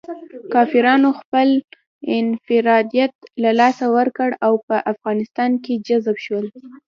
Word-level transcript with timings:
کافرانو 0.53 1.09
خپل 1.19 1.47
انفرادیت 2.17 3.13
له 3.43 3.49
لاسه 3.59 3.85
ورکړ 3.97 4.29
او 4.45 4.53
په 4.67 4.75
افغانستان 4.91 5.51
کې 5.63 5.73
جذب 5.87 6.17
شول. 6.25 6.45